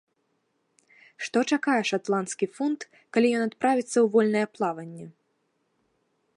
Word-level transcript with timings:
Што 1.25 1.39
чакае 1.57 1.75
шатландскі 1.91 2.45
фунт, 2.55 2.81
калі 3.17 3.27
ён 3.41 3.47
адправіцца 3.51 3.91
ў 4.01 4.07
вольнае 4.17 4.45
плаванне? 4.57 5.05